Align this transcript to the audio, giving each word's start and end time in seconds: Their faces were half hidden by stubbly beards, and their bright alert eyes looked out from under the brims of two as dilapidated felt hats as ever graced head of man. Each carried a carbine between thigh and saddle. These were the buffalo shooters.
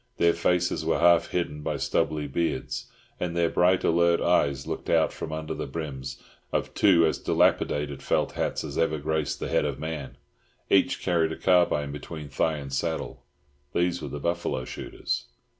Their 0.17 0.33
faces 0.33 0.83
were 0.83 0.97
half 0.97 1.27
hidden 1.27 1.61
by 1.61 1.77
stubbly 1.77 2.25
beards, 2.25 2.87
and 3.19 3.37
their 3.37 3.51
bright 3.51 3.83
alert 3.83 4.19
eyes 4.19 4.65
looked 4.65 4.89
out 4.89 5.13
from 5.13 5.31
under 5.31 5.53
the 5.53 5.67
brims 5.67 6.19
of 6.51 6.73
two 6.73 7.05
as 7.05 7.19
dilapidated 7.19 8.01
felt 8.01 8.31
hats 8.31 8.63
as 8.63 8.79
ever 8.79 8.97
graced 8.97 9.39
head 9.41 9.63
of 9.63 9.77
man. 9.77 10.17
Each 10.71 11.03
carried 11.03 11.33
a 11.33 11.37
carbine 11.37 11.91
between 11.91 12.29
thigh 12.29 12.57
and 12.57 12.73
saddle. 12.73 13.21
These 13.75 14.01
were 14.01 14.09
the 14.09 14.19
buffalo 14.19 14.65
shooters. 14.65 15.25